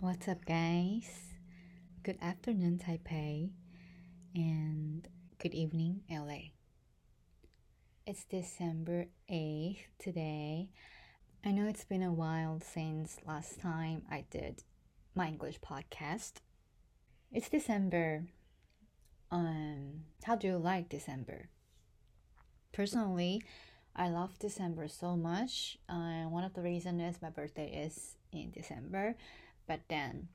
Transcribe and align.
What's 0.00 0.28
up, 0.28 0.44
guys? 0.44 1.08
Good 2.02 2.18
afternoon, 2.20 2.78
Taipei, 2.84 3.48
and 4.34 5.08
good 5.38 5.54
evening, 5.54 6.02
LA. 6.10 6.50
It's 8.06 8.24
December 8.24 9.06
8th 9.30 9.78
today. 9.98 10.68
I 11.42 11.50
know 11.52 11.66
it's 11.66 11.86
been 11.86 12.02
a 12.02 12.12
while 12.12 12.60
since 12.60 13.16
last 13.26 13.58
time 13.58 14.02
I 14.10 14.26
did 14.30 14.64
my 15.14 15.28
English 15.28 15.60
podcast. 15.60 16.34
It's 17.32 17.48
December. 17.48 18.26
Um, 19.30 20.04
how 20.24 20.36
do 20.36 20.46
you 20.46 20.58
like 20.58 20.90
December? 20.90 21.48
Personally, 22.70 23.40
I 23.94 24.10
love 24.10 24.38
December 24.38 24.88
so 24.88 25.16
much. 25.16 25.78
Uh, 25.88 26.24
one 26.24 26.44
of 26.44 26.52
the 26.52 26.60
reasons 26.60 27.00
is 27.16 27.22
my 27.22 27.30
birthday 27.30 27.84
is 27.86 28.16
in 28.30 28.50
December, 28.50 29.16
but 29.66 29.80
then 29.88 30.28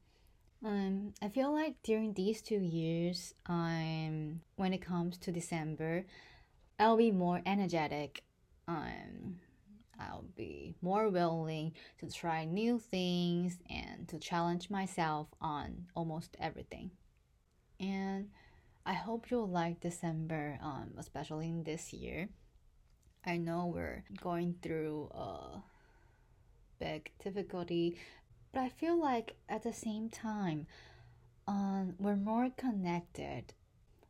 um, 0.63 1.13
I 1.21 1.30
feel 1.30 1.52
like 1.52 1.76
during 1.84 2.13
these 2.13 2.41
two 2.41 2.59
years, 2.59 3.34
um, 3.48 4.41
when 4.58 4.73
it 4.73 4.81
comes 4.81 5.17
to 5.20 5.31
December, 5.31 6.05
I'll 6.77 6.98
be 6.98 7.12
more 7.12 7.41
energetic. 7.45 8.23
Um, 8.67 9.39
I'll 9.99 10.25
be 10.36 10.75
more 10.81 11.09
willing 11.09 11.73
to 11.99 12.09
try 12.09 12.45
new 12.45 12.80
things 12.80 13.59
and 13.70 14.08
to 14.09 14.20
challenge 14.20 14.70
myself 14.70 15.27
on 15.41 15.88
almost 15.95 16.36
everything. 16.39 16.91
And 17.80 18.30
I 18.86 18.94
hope 18.94 19.30
you'll 19.30 19.50
like 19.50 19.80
December, 19.80 20.59
um, 20.61 20.91
especially 20.98 21.50
in 21.50 21.63
this 21.63 21.94
year. 21.94 22.30
I 23.25 23.38
know 23.38 23.72
we're 23.73 24.03
going 24.22 24.55
through 24.61 25.09
a 25.13 25.61
big 26.80 27.11
difficulty, 27.23 27.98
but 28.53 28.61
I 28.61 28.69
feel 28.69 28.99
like 28.99 29.35
at 29.47 29.63
the 29.63 29.73
same 29.73 30.09
time, 30.09 30.67
um, 31.47 31.95
we're 31.99 32.16
more 32.16 32.49
connected. 32.58 33.53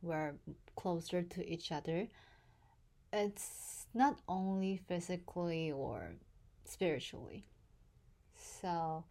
We're 0.02 0.34
closer 0.76 1.22
to 1.22 1.48
each 1.48 1.70
other. 1.70 2.08
It's 3.12 3.86
not 3.94 4.20
only 4.28 4.80
physically 4.88 5.70
or 5.70 6.14
spiritually. 6.64 7.44
So 8.36 9.04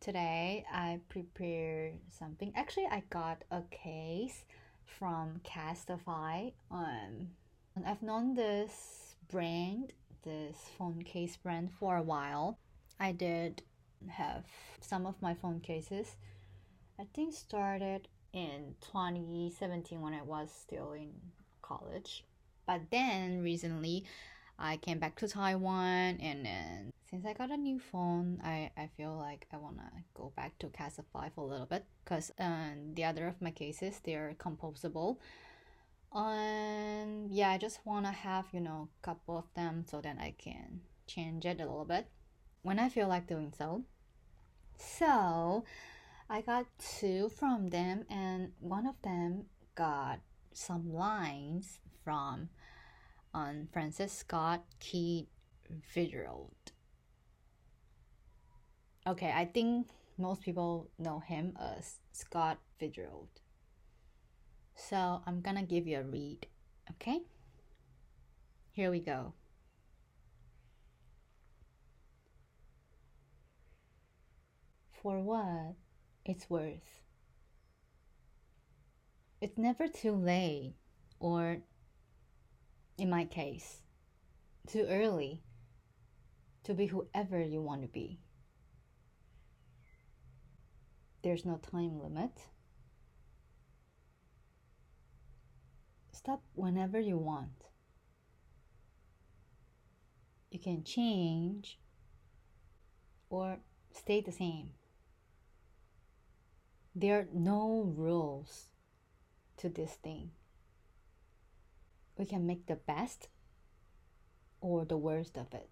today 0.00 0.64
I 0.72 1.00
prepared 1.08 1.94
something. 2.10 2.52
Actually, 2.54 2.86
I 2.86 3.02
got 3.10 3.44
a 3.50 3.62
case 3.70 4.44
from 4.86 5.40
Casetify. 5.44 6.52
Um, 6.70 7.28
and 7.74 7.86
I've 7.86 8.02
known 8.02 8.34
this 8.34 9.16
brand, 9.30 9.92
this 10.24 10.56
phone 10.78 11.02
case 11.02 11.36
brand, 11.36 11.70
for 11.78 11.96
a 11.96 12.02
while. 12.02 12.58
I 13.00 13.12
did 13.12 13.62
have 14.08 14.44
some 14.80 15.06
of 15.06 15.20
my 15.20 15.34
phone 15.34 15.60
cases. 15.60 16.16
I 16.98 17.04
think 17.14 17.34
started 17.34 18.08
in 18.32 18.74
2017 18.80 20.00
when 20.00 20.14
I 20.14 20.22
was 20.22 20.50
still 20.50 20.92
in 20.92 21.10
college. 21.60 22.24
But 22.66 22.82
then 22.90 23.42
recently 23.42 24.04
I 24.58 24.76
came 24.76 24.98
back 24.98 25.16
to 25.16 25.28
Taiwan 25.28 26.18
and 26.20 26.46
then 26.46 26.92
since 27.12 27.26
I 27.26 27.34
got 27.34 27.50
a 27.50 27.58
new 27.58 27.78
phone, 27.78 28.40
I, 28.42 28.70
I 28.74 28.88
feel 28.96 29.14
like 29.14 29.46
I 29.52 29.58
want 29.58 29.76
to 29.76 29.84
go 30.14 30.32
back 30.34 30.58
to 30.60 30.68
Casetify 30.68 31.30
for 31.34 31.42
a 31.42 31.46
little 31.46 31.66
bit 31.66 31.84
because 32.02 32.32
um, 32.38 32.94
the 32.94 33.04
other 33.04 33.26
of 33.26 33.42
my 33.42 33.50
cases, 33.50 34.00
they're 34.02 34.34
composable. 34.38 35.18
And 36.14 37.30
yeah, 37.30 37.50
I 37.50 37.58
just 37.58 37.84
want 37.84 38.06
to 38.06 38.12
have, 38.12 38.46
you 38.52 38.60
know, 38.60 38.88
a 39.02 39.04
couple 39.04 39.36
of 39.36 39.44
them 39.54 39.84
so 39.86 40.00
that 40.00 40.16
I 40.18 40.34
can 40.38 40.80
change 41.06 41.44
it 41.44 41.60
a 41.60 41.66
little 41.66 41.84
bit 41.84 42.06
when 42.62 42.78
I 42.78 42.88
feel 42.88 43.08
like 43.08 43.26
doing 43.26 43.52
so. 43.56 43.82
So 44.76 45.64
I 46.28 46.40
got 46.40 46.66
two 46.78 47.28
from 47.28 47.68
them, 47.68 48.04
and 48.10 48.52
one 48.60 48.86
of 48.86 49.00
them 49.02 49.46
got 49.74 50.20
some 50.52 50.92
lines 50.92 51.80
from 52.04 52.48
on 53.34 53.68
Francis 53.72 54.12
Scott 54.12 54.64
Key 54.80 55.28
Fitzgerald. 55.82 56.54
Okay, 59.06 59.32
I 59.34 59.46
think 59.46 59.88
most 60.18 60.42
people 60.42 60.90
know 60.98 61.18
him 61.18 61.56
as 61.60 61.98
Scott 62.12 62.58
Fitzgerald. 62.78 63.28
So 64.74 65.22
I'm 65.26 65.40
gonna 65.40 65.64
give 65.64 65.86
you 65.86 65.98
a 65.98 66.02
read, 66.02 66.46
okay? 66.92 67.20
Here 68.72 68.90
we 68.90 69.00
go. 69.00 69.34
For 75.02 75.18
what 75.20 75.74
it's 76.24 76.48
worth. 76.48 77.00
It's 79.40 79.58
never 79.58 79.88
too 79.88 80.12
late, 80.12 80.74
or 81.18 81.58
in 82.96 83.10
my 83.10 83.24
case, 83.24 83.78
too 84.68 84.86
early 84.88 85.42
to 86.62 86.74
be 86.74 86.86
whoever 86.86 87.42
you 87.42 87.60
want 87.60 87.82
to 87.82 87.88
be. 87.88 88.20
There's 91.24 91.44
no 91.44 91.56
time 91.56 92.00
limit. 92.00 92.38
Stop 96.12 96.42
whenever 96.54 97.00
you 97.00 97.18
want. 97.18 97.64
You 100.52 100.60
can 100.60 100.84
change 100.84 101.80
or 103.28 103.58
stay 103.92 104.20
the 104.20 104.30
same. 104.30 104.70
There 106.94 107.20
are 107.20 107.26
no 107.32 107.90
rules 107.96 108.66
to 109.56 109.68
this 109.70 109.92
thing. 109.92 110.32
We 112.18 112.26
can 112.26 112.46
make 112.46 112.66
the 112.66 112.76
best 112.76 113.28
or 114.60 114.84
the 114.84 114.98
worst 114.98 115.38
of 115.38 115.46
it. 115.54 115.70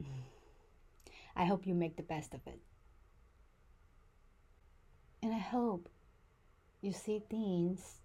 I 1.36 1.44
hope 1.44 1.66
you 1.66 1.74
make 1.74 1.96
the 1.96 2.02
best 2.02 2.34
of 2.34 2.40
it. 2.46 2.60
And 5.22 5.32
I 5.32 5.38
hope 5.38 5.88
you 6.80 6.92
see 6.92 7.22
things 7.30 8.00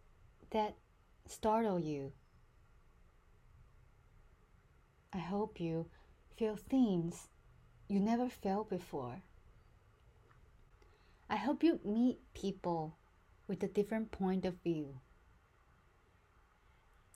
that 0.52 0.76
startle 1.28 1.80
you. 1.80 2.12
I 5.12 5.20
hope 5.20 5.60
you 5.60 5.88
feel 6.38 6.56
things 6.56 7.28
you 7.88 8.00
never 8.00 8.30
felt 8.30 8.70
before. 8.70 9.22
I 11.44 11.46
hope 11.46 11.62
you 11.62 11.82
meet 11.84 12.20
people 12.34 12.96
with 13.50 13.62
a 13.64 13.68
different 13.68 14.12
point 14.12 14.46
of 14.46 14.54
view. 14.64 15.00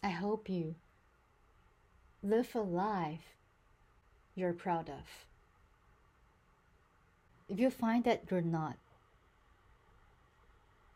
I 0.03 0.09
hope 0.09 0.49
you 0.49 0.75
live 2.21 2.53
a 2.53 2.59
life 2.59 3.37
you're 4.35 4.51
proud 4.51 4.89
of. 4.89 5.05
If 7.47 7.57
you 7.57 7.69
find 7.69 8.03
that 8.03 8.23
you're 8.29 8.41
not, 8.41 8.75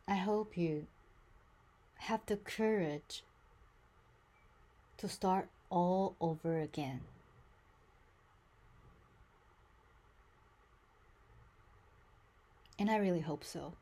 I 0.10 0.16
hope 0.16 0.58
you 0.58 0.88
have 2.00 2.26
the 2.26 2.36
courage 2.36 3.24
to 4.98 5.08
start 5.08 5.48
all 5.70 6.18
over 6.20 6.60
again. 6.60 7.00
And 12.82 12.90
I 12.90 12.98
really 12.98 13.20
hope 13.20 13.44
so. 13.44 13.74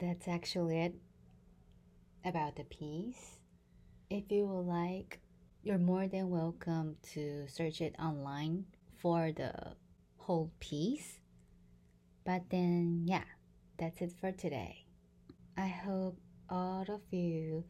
That's 0.00 0.26
actually 0.26 0.80
it 0.80 0.94
about 2.24 2.56
the 2.56 2.64
piece. 2.64 3.38
If 4.10 4.24
you 4.32 4.44
would 4.46 4.66
like, 4.66 5.20
you're 5.62 5.78
more 5.78 6.08
than 6.08 6.30
welcome 6.30 6.96
to 7.12 7.46
search 7.46 7.80
it 7.80 7.94
online 7.96 8.64
for 8.98 9.30
the 9.30 9.52
whole 10.18 10.50
piece. 10.58 11.20
But 12.24 12.50
then, 12.50 13.04
yeah, 13.04 13.22
that's 13.78 14.02
it 14.02 14.14
for 14.20 14.32
today. 14.32 14.84
I 15.56 15.68
hope 15.68 16.18
all 16.50 16.84
of 16.88 17.02
you, 17.12 17.62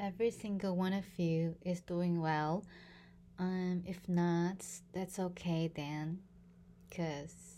every 0.00 0.32
single 0.32 0.74
one 0.74 0.92
of 0.92 1.06
you, 1.16 1.54
is 1.64 1.80
doing 1.80 2.20
well. 2.20 2.64
Um, 3.38 3.84
if 3.86 4.00
not, 4.08 4.66
that's 4.92 5.20
okay 5.20 5.70
then, 5.72 6.18
because 6.94 7.56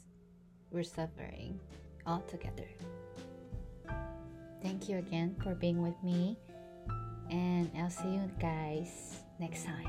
we're 0.71 0.83
suffering 0.83 1.61
all 2.07 2.23
together. 2.29 2.69
Thank 4.63 4.89
you 4.89 4.99
again 4.99 5.37
for 5.43 5.55
being 5.55 5.83
with 5.83 5.95
me, 6.03 6.39
and 7.31 7.71
I'll 7.77 7.91
see 7.91 8.09
you 8.09 8.31
guys 8.41 9.21
next 9.39 9.65
time. 9.65 9.89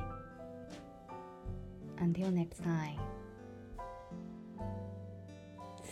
Until 2.00 2.30
next 2.30 2.62
time. 2.64 3.00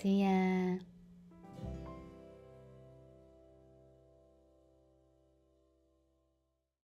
See 0.01 0.23
ya. 0.23 0.94